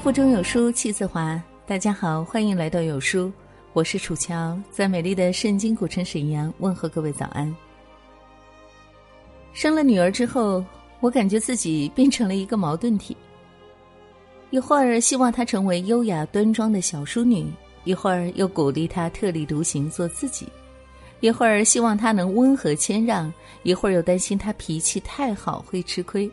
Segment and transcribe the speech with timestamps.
[0.00, 1.38] 腹中有书气自华。
[1.66, 3.30] 大家好，欢迎来到有书，
[3.74, 7.54] 我是楚乔，在美丽的圣经古城沈阳问候各位早安。
[9.52, 10.64] 生了女儿之后，
[11.00, 13.14] 我感觉自己变成了一个矛盾体。
[14.48, 17.46] 一会儿希望她成为优雅端庄的小淑女，
[17.84, 20.46] 一会儿又鼓励她特立独行做自己；
[21.20, 23.30] 一会儿希望她能温和谦让，
[23.64, 26.28] 一会儿又担心她脾气太好会吃亏。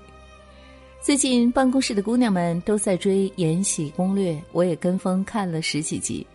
[1.07, 6.27] 最近办公室的姑娘们都在追《延禧攻略》，我也跟风看了十几集，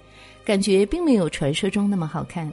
[0.47, 2.51] 感觉并没有传说中那么好看。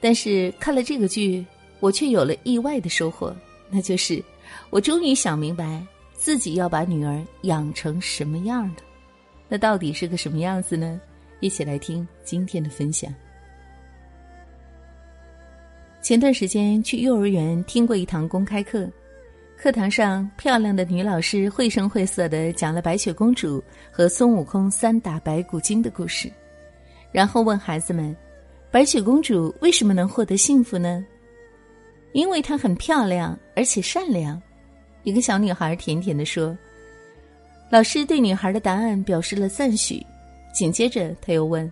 [0.00, 1.44] 但是看了这个剧，
[1.80, 3.34] 我却有了意外的收获，
[3.68, 4.22] 那就是
[4.70, 8.82] 我终于想明白自己要把女儿养成什么样的。
[9.48, 11.00] 那到底是个什么样子呢？
[11.40, 13.12] 一起来听今天的分享。
[16.00, 18.88] 前段时间去幼儿园听过一堂公开课。
[19.56, 26.30] 课堂上，漂亮的女老师绘声绘色的讲了白雪公主和孙悟空三打白骨精的故事，
[27.10, 28.14] 然后问孩子们
[28.70, 31.02] ：“白雪公主为什么能获得幸福呢？”
[32.12, 34.40] 因为她很漂亮，而且善良。
[35.04, 36.56] 一个小女孩甜甜的说。
[37.70, 40.04] 老师对女孩的答案表示了赞许。
[40.52, 41.70] 紧接着，他又问：“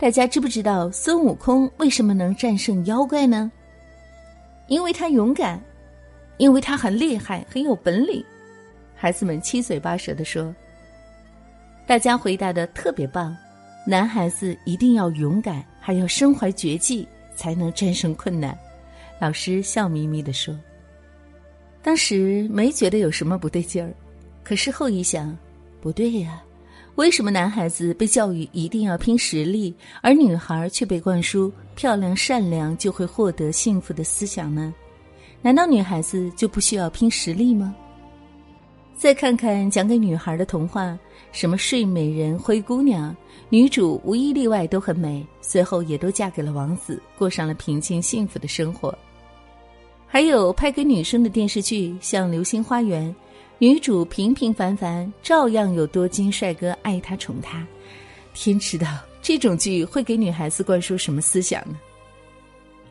[0.00, 3.52] 大家知不知道孙悟空为什么能战胜妖怪呢？”
[4.68, 5.62] 因为他勇敢。
[6.40, 8.24] 因为他很厉害，很有本领，
[8.96, 10.52] 孩子们七嘴八舌的说。
[11.86, 13.36] 大家回答的特别棒，
[13.86, 18.58] 男孩子一定要勇敢，还要身怀绝技，才能战胜困难。
[19.20, 20.58] 老师笑眯眯的说。
[21.82, 23.92] 当时没觉得有什么不对劲儿，
[24.42, 25.36] 可事后一想，
[25.82, 26.42] 不对呀，
[26.94, 34.74] 为什么男孩子被教育一定要拼实力，而女孩却被灌输漂亮善良就会获得幸福的思想呢？
[35.42, 37.74] 难道女孩子就不需要拼实力吗？
[38.96, 40.98] 再看看讲给女孩的童话，
[41.32, 43.16] 什么睡美人、灰姑娘，
[43.48, 48.94] 女主无一例外都很美，随后也都嫁给了王子，过上了平静幸福的生活。
[50.06, 53.08] 还有拍给女生的电视剧，像《流星花园》，
[53.56, 57.66] 女主平平凡凡，照样有多金帅哥爱她宠她。
[58.34, 58.86] 天知道
[59.22, 61.78] 这种剧会给女孩子灌输什么思想呢？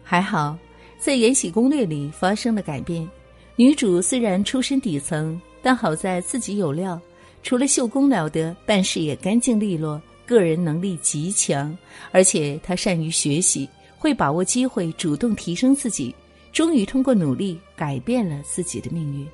[0.01, 0.57] 还好。
[0.99, 3.09] 在《延禧攻略》里发生了改变，
[3.55, 6.99] 女主虽然出身底层，但好在自己有料，
[7.41, 11.75] 除了绣工了得，办事也干净利落，个人能力极强，
[12.11, 13.67] 而且她善于学习，
[13.97, 16.13] 会把握机会，主动提升自己，
[16.51, 19.25] 终于通过努力改变了自己的命运。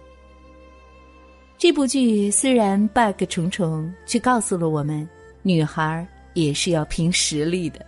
[1.57, 5.07] 这部剧虽然 bug 重重，却告诉了我们，
[5.41, 7.83] 女孩也是要凭实力的。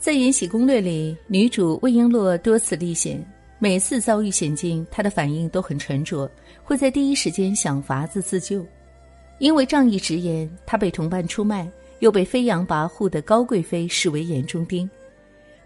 [0.00, 3.22] 在《延禧攻略》里，女主魏璎珞多次历险，
[3.58, 6.28] 每次遭遇险境，她的反应都很沉着，
[6.64, 8.64] 会在第一时间想法子自救。
[9.40, 14.88] 因为仗义直言，她被同伴出卖，又被飞扬跋扈的高贵妃视为眼中钉。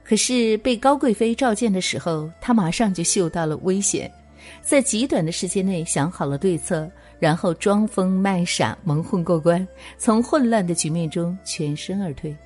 [0.02, 4.10] 可是被高贵妃召见的时候，她马上就嗅到了危险，
[4.60, 6.90] 在极短的时间内想好了对策，
[7.20, 9.64] 然后装疯卖傻，蒙混过关，
[9.96, 12.36] 从混乱的局面中全身而退。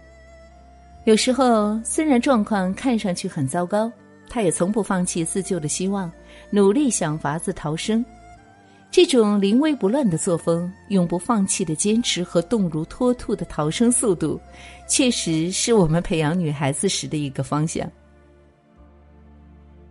[1.04, 3.90] 有时候，虽然状况看上去很糟糕，
[4.28, 6.10] 他也从不放弃自救的希望，
[6.50, 8.04] 努力想法子逃生。
[8.90, 14.38] 这种临危不乱的作风，永不放弃的坚持和动如脱兔的逃生速度，
[14.86, 17.90] 确实是我们培养女孩子时的一个方向。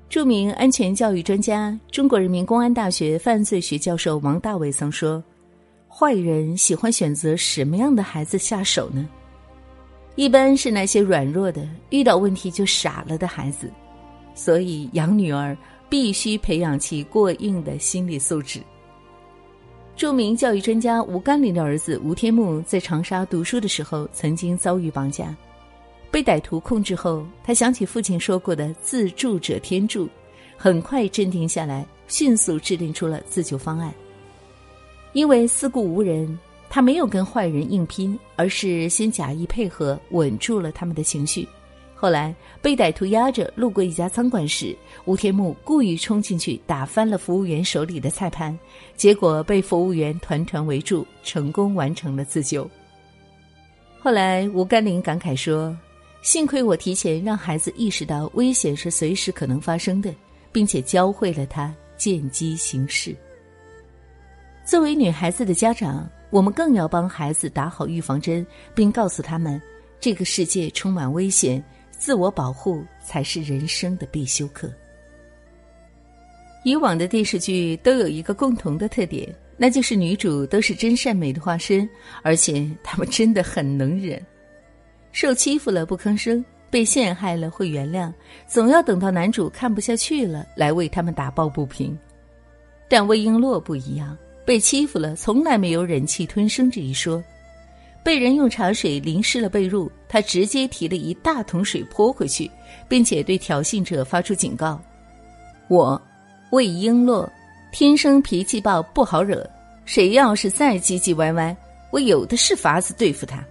[0.09, 5.23] 著名安全教育专家、中国人民公安大学犯罪学教授王大伟曾说
[5.89, 9.07] ：“坏人喜欢选择什么样的孩子下手呢？”
[10.17, 13.71] 一般是那些软弱的、遇到问题就傻了的孩子，
[14.33, 15.55] 所以养女儿
[15.87, 18.59] 必须培养其过硬的心理素质。
[19.95, 25.35] 著名教育专家吴甘霖的儿子吴天木在长沙读书的时候，曾经遭遇绑架，
[26.09, 30.09] 被歹徒控制后，他想起父亲说过的“自助者天助”，
[30.57, 33.93] 很快镇定下来，迅速制定出了自救方案。
[35.13, 36.37] 因为四顾无人。
[36.69, 41.47] 他没有跟坏人硬拼，而是先假意配合，稳住了他们的情绪。
[41.99, 44.75] 后来被歹徒压着路过一家餐馆时，
[45.05, 48.55] 吴天木故意冲进去打翻了服务员手里的菜盘，
[48.95, 52.69] 结果被服务员团团围住，成功完成了自救。
[53.99, 55.75] 后来吴甘霖感慨说
[56.21, 60.13] ：“幸亏我提前让孩子意识到危险是随时可能发生的，
[60.51, 63.15] 并且教会了他见机行事。”
[64.63, 66.07] 作为女孩子的家长。
[66.29, 68.45] 我们更要帮孩子打好预防针，
[68.75, 69.61] 并告诉他们，
[69.99, 74.69] 这个世界充满危险，自我保护才是人生的必修课。
[76.63, 81.89] 以往的电视剧都有一个共同的特点，那就是女主都是真善美的化身，
[82.23, 84.21] 而且她们真的很能忍，
[85.13, 88.11] 受欺负了不吭声，被陷害了会原谅，
[88.47, 91.97] 总要等到男主看不下去了来为他们打抱不平。
[92.89, 97.21] 但魏璎珞不一样，被欺负了从来没有忍气吞声这一说，
[98.01, 102.49] 被人用茶水淋湿了被褥，他直接提了一大桶水泼回去，
[102.87, 104.81] 并且对挑衅者发出警告
[105.67, 106.01] ：“我，
[106.51, 107.29] 魏璎珞。”
[107.73, 109.45] 天生脾气暴，不好惹。
[109.83, 111.53] 谁要是再唧唧歪歪，
[111.91, 113.43] 我有的是法子对付他。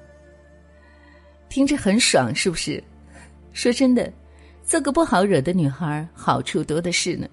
[1.50, 2.82] 听着很爽，是不是？
[3.52, 4.10] 说真的，
[4.64, 7.28] 做个不好惹的女孩，好处多的是呢。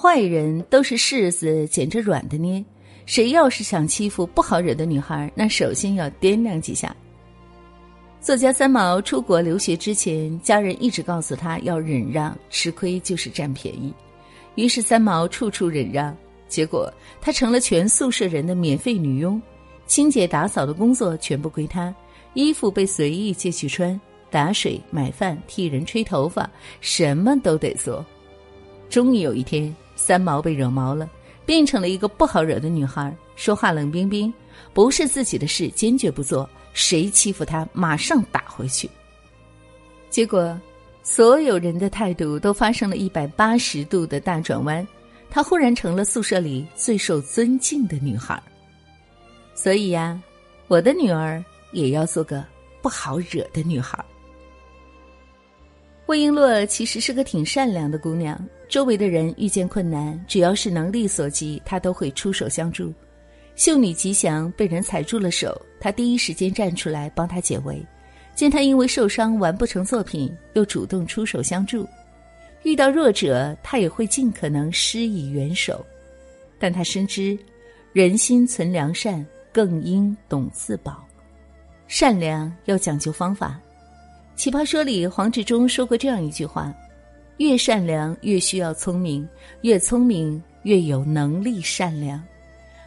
[0.00, 2.64] 坏人都是柿子捡着软的捏，
[3.04, 6.96] 谁要是想欺负不好惹的女孩，那首先要掂量几下。
[8.18, 13.92] 作家三毛出国留学之前，家人一直告诉他要忍让，吃亏就是占便宜。
[14.54, 16.16] 于是三毛处处忍让，
[16.48, 19.40] 结果她成了全宿舍人的免费女佣，
[19.84, 21.94] 清洁打扫的工作全部归她，
[22.32, 24.00] 衣服被随意借去穿，
[24.30, 26.50] 打水、买饭、替人吹头发，
[26.80, 28.02] 什么都得做。
[28.88, 31.08] 终于有一天，三毛被惹毛了，
[31.44, 34.32] 变成了一个不好惹的女孩，说话冷冰冰，
[34.72, 38.88] 不是自己的事坚决不做，谁欺负她马上打回去。
[40.08, 40.58] 结果。
[41.02, 44.86] 所有人的态度都发生了一百八十度的大转弯，
[45.30, 48.40] 她忽然成了宿舍里最受尊敬的女孩。
[49.54, 50.20] 所以呀，
[50.68, 51.42] 我的女儿
[51.72, 52.44] 也要做个
[52.82, 53.98] 不好惹的女孩。
[56.10, 58.36] 魏璎珞其实是个挺善良的姑娘，
[58.68, 62.92] 周围的人遇见困难，只要是能力所及，她都会出手相助。
[63.54, 67.80] 秀女吉祥被人踩住了手，她第一时间站出来帮她解围。
[68.34, 71.86] 见他因为受伤完不成作品，又主动出手相助；
[72.64, 75.86] 遇到弱者，他也会尽可能施以援手。
[76.58, 77.38] 但他深知，
[77.92, 81.06] 人心存良善，更应懂自保。
[81.86, 83.60] 善良要讲究方法。
[84.40, 86.74] 《奇葩说》里，黄志忠说过这样一句话
[87.36, 89.28] ：“越善良越需要聪明，
[89.60, 92.18] 越聪明越有能力善良。”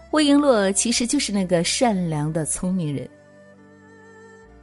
[0.09, 3.07] 魏璎珞其实就是那个善良的聪明人。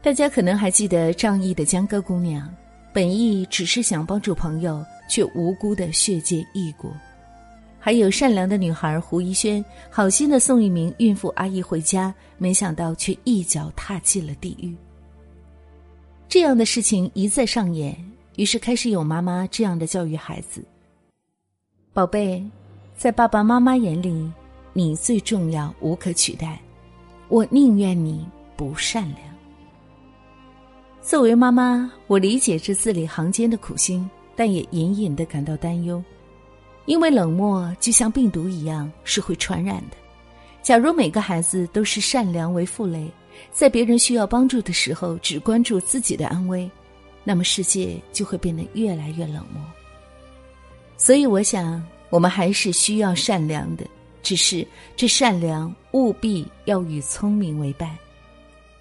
[0.03, 2.53] 大家可能还记得仗义的江歌姑娘，
[2.93, 6.91] 本意只是想帮助朋友，却无辜的血溅异国；
[7.79, 14.75] 还有善良的女孩胡一萱，好心的送一名孕妇阿姨回家，没想到却一脚踏进了地狱。
[16.31, 17.93] 这样的事情一再上演，
[18.37, 20.65] 于是开始有妈妈这样的教育孩子
[21.93, 22.41] ：“宝贝，
[22.97, 24.31] 在爸爸妈妈眼里，
[24.73, 26.61] 你最重要，无可取代。
[27.27, 28.25] 我宁愿你
[28.56, 29.19] 不善良。”
[31.03, 36.00] 作为妈妈，我理解这字里行间的苦心，但也隐隐的感到担忧，
[36.85, 39.97] 因为冷漠就像病毒一样是会传染的。
[40.62, 43.11] 假如每个孩子都是善良为负累，
[43.53, 46.71] 在别人需要帮助的时候只关注自己的安危，
[47.25, 49.63] 那么世界就会变得越来越冷漠。
[50.97, 53.85] 所以，我想我们还是需要善良的，
[54.23, 54.67] 只是
[54.97, 57.91] 这善良务必要与聪明为伴。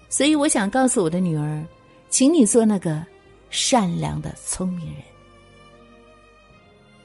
[0.08, 1.64] 所以，我想告诉我的女儿。
[2.10, 3.06] 请你做那个
[3.50, 4.96] 善良的聪明人。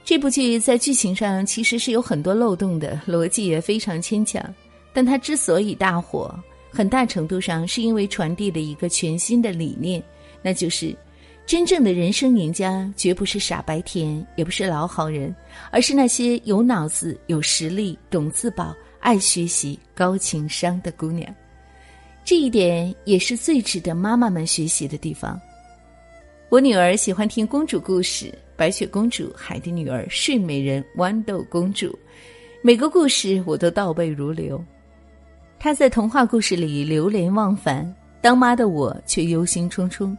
[0.04, 4.44] 这部剧在剧情上其实是有很多漏洞的，逻辑也非常牵强。
[4.94, 6.34] 但它之所以大火，
[6.76, 10.04] 很大程度上是因为传递了一个全新的理念，
[10.42, 10.94] 那就是
[11.46, 15.34] 真正的人生赢家绝不是傻白甜，也不是老好人，
[15.72, 21.34] 而是那些有脑子、有实力、懂自保、爱学习、高情商的姑娘。
[22.26, 25.40] 这一点也是最值得妈妈们学习的地方。
[26.50, 28.26] 我女儿喜欢听公主故事，
[28.58, 31.88] 《白雪公主》《海的女儿》《睡美人》《豌豆公主》，
[32.62, 34.62] 每个故事我都倒背如流。
[35.60, 40.16] 她在童话故事里流连忘返，当妈的我却忧心忡忡，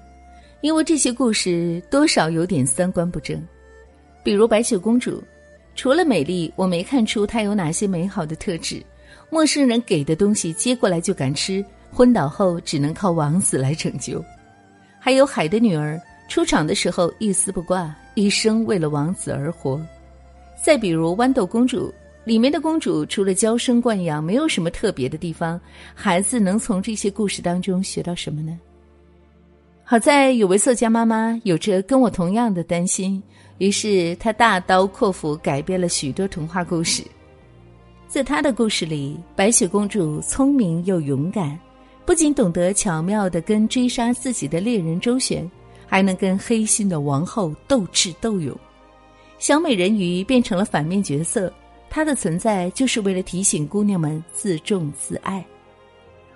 [0.60, 3.40] 因为这些故事多少有点三观不正。
[4.22, 5.22] 比如白雪公主，
[5.74, 8.82] 除了美丽，我没看出她有哪些美好的特质。
[9.30, 11.64] 陌生人给的东西接过来就敢吃。
[11.92, 14.22] 昏倒后只能靠王子来拯救，
[14.98, 19.80] 还有海的女儿出场的时候一丝不挂，一生为了王子而活。
[20.62, 21.94] 再比如豌豆公主
[22.26, 25.60] 里面的公主，除了娇生惯养，没有什么特别的地方。
[25.94, 28.58] 孩子能从这些故事当中学到什么呢？
[29.84, 33.22] 好在有位作家妈妈有着跟我同样的担心，
[33.58, 37.04] 于是她大刀阔斧改编了许多童话故事。
[38.08, 41.56] 在她的故事里，白雪公主聪明又勇敢。
[42.04, 45.48] 不仅懂得巧妙的跟追杀自己的猎人周旋，
[45.86, 48.52] 还能跟黑心的王后斗智斗勇。
[49.38, 51.52] 小美人鱼变成了反面角色，
[51.88, 55.44] 它的存在就是为了提醒姑娘们自重自爱。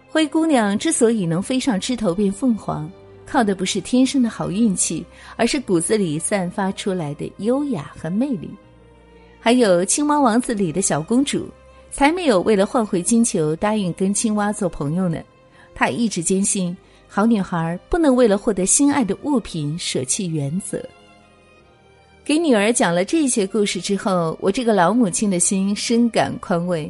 [0.09, 2.91] 灰姑娘之所以能飞上枝头变凤凰，
[3.27, 5.05] 靠的不是天生的好运气，
[5.37, 8.51] 而是骨子里散发出来的优雅和魅力。
[9.39, 11.49] 还有《青蛙王子》里的小公主，
[11.91, 15.23] 才没有为了换回金球答应跟青蛙做朋友呢。
[15.75, 16.77] 她一直坚信，
[17.07, 20.85] 好女孩不能为了获得心爱的物品舍弃原则。
[22.31, 26.89] 给女儿讲了这些故事之后，我这个老母亲的心深感宽慰。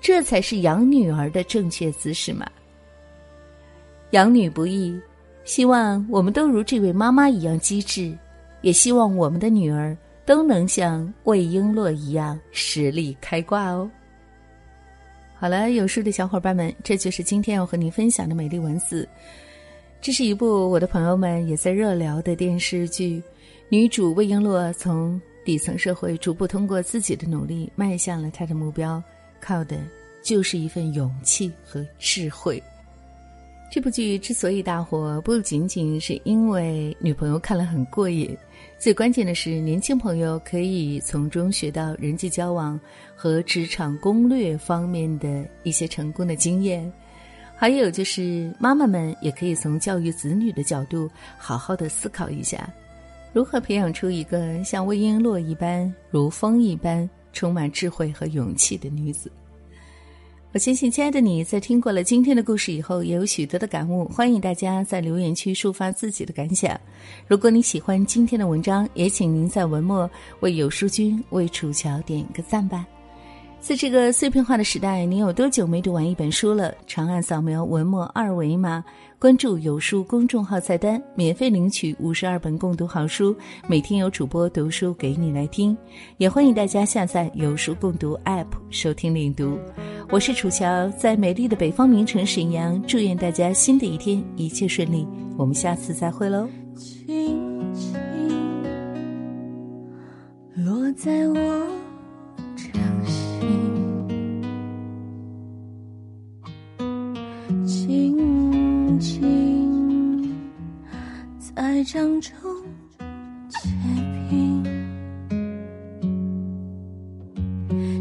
[0.00, 2.44] 这才是养女儿的正确姿势嘛。
[4.10, 5.00] 养女不易，
[5.44, 8.12] 希望我们都如这位妈妈一样机智，
[8.62, 13.88] 也希望我们的女儿都能像魏璎珞一样实力开挂哦。
[15.36, 19.08] 好了，有书的小伙伴们，这就是今天要和您分享的美丽文字。
[20.00, 23.22] 这是一部我的朋友们也在热聊的电视剧，
[23.72, 29.00] 女主魏璎珞从底层社会逐步通过自己的努力迈向了她的目标，
[29.40, 29.78] 靠的
[30.24, 32.60] 就是一份勇气和智慧。
[33.70, 38.36] 这部剧之所以大火，不仅仅是因为女朋友看了很过瘾，
[38.76, 42.78] 最关键的是年轻朋友可以从中学到人际交往
[43.14, 46.92] 和职场攻略方面的一些成功的经验。
[47.54, 51.08] 还有就是妈妈们也可以从教育子女的角度，
[51.38, 52.68] 好好的思考一下，
[53.32, 59.30] 如何培养出一个像魏璎珞一般如风一般充满智慧和勇气的女子。
[60.52, 64.04] 我相信，亲爱的你在听过了今天的故事以后，也有许多的感悟。
[64.08, 66.78] 欢迎大家在留言区抒发自己的感想。
[67.28, 70.10] 如果你喜欢今天的文章，也请您在文末
[70.40, 72.84] 为有书君、为楚乔点一个赞吧。
[73.60, 76.74] 在这个碎片化的时代，你有多久没读完一本书了？
[76.86, 78.82] 长按扫描文末二维码，
[79.18, 83.36] 关注有书公众号菜单，免费领取五十二本共读好书，
[83.68, 85.76] 每天有主播读书给你来听。
[86.16, 89.58] 也欢迎大家下载有书共读 App 收听领读。
[90.10, 95.06] 我是楚乔，在美丽的北方名城沈阳，祝愿大家新的一天一切顺利。
[95.36, 96.48] 我们下次再会喽。
[96.74, 97.94] 轻轻
[100.56, 101.79] 落在我。
[111.92, 112.30] 掌中
[113.48, 113.68] 结
[114.28, 114.64] 冰，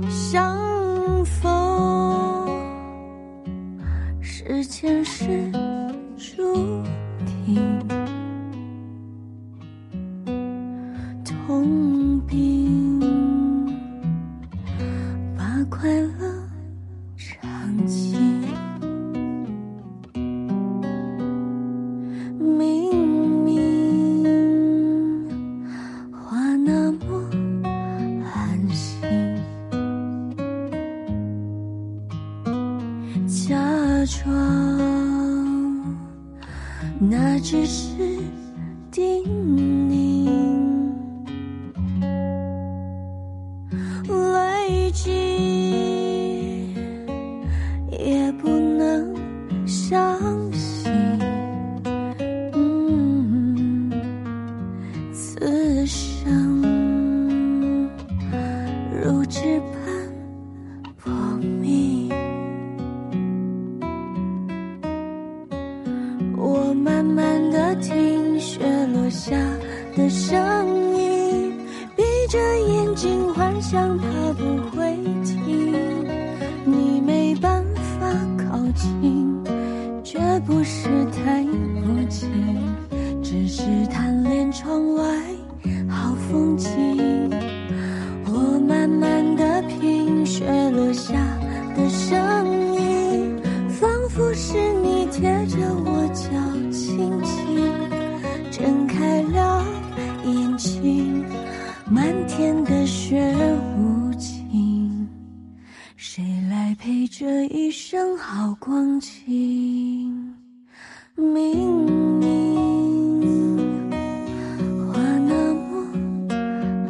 [0.07, 2.45] 相逢
[4.21, 5.51] 时间是
[6.15, 6.83] 注
[7.25, 7.98] 定，
[36.99, 37.95] 那只是
[38.91, 39.88] 叮
[73.69, 74.28] 想他
[107.19, 109.11] 这一生好光景？
[111.17, 111.85] 明
[112.17, 113.91] 明
[114.87, 114.93] 话
[115.27, 115.85] 那么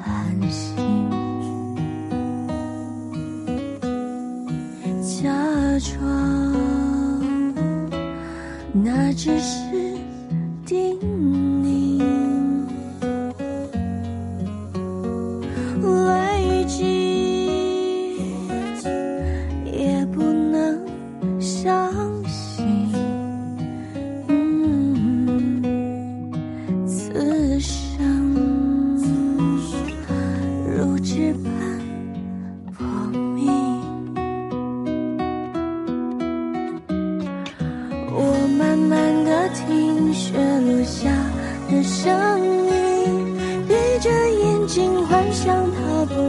[0.05, 0.75] 安心，
[5.01, 5.33] 假
[5.79, 5.97] 装
[8.71, 9.97] 那只是
[10.63, 10.95] 定。
[15.81, 15.87] 如
[16.67, 16.98] 纸般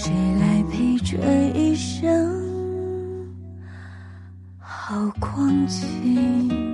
[0.00, 1.16] 谁来陪这
[1.58, 2.08] 一生
[4.60, 6.67] 好光景？